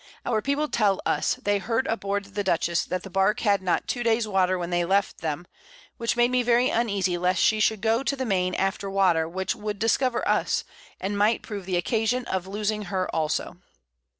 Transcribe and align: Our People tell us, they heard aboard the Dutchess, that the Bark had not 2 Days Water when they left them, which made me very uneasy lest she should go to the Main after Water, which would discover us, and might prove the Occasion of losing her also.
Our 0.25 0.41
People 0.41 0.67
tell 0.67 0.99
us, 1.05 1.35
they 1.35 1.59
heard 1.59 1.85
aboard 1.85 2.25
the 2.25 2.43
Dutchess, 2.43 2.85
that 2.85 3.03
the 3.03 3.09
Bark 3.11 3.41
had 3.41 3.61
not 3.61 3.87
2 3.87 4.01
Days 4.01 4.27
Water 4.27 4.57
when 4.57 4.71
they 4.71 4.83
left 4.83 5.19
them, 5.19 5.45
which 5.97 6.17
made 6.17 6.31
me 6.31 6.41
very 6.41 6.71
uneasy 6.71 7.19
lest 7.19 7.39
she 7.39 7.59
should 7.59 7.81
go 7.81 8.01
to 8.01 8.15
the 8.15 8.25
Main 8.25 8.55
after 8.55 8.89
Water, 8.89 9.29
which 9.29 9.53
would 9.55 9.77
discover 9.77 10.27
us, 10.27 10.63
and 10.99 11.19
might 11.19 11.43
prove 11.43 11.67
the 11.67 11.77
Occasion 11.77 12.25
of 12.25 12.47
losing 12.47 12.85
her 12.85 13.15
also. 13.15 13.57